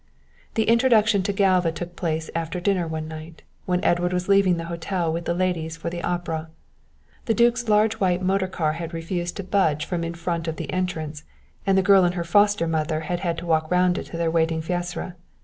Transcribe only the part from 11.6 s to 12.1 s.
and the girl